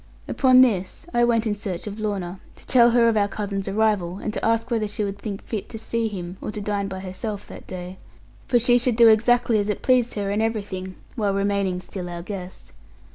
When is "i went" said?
1.13-1.45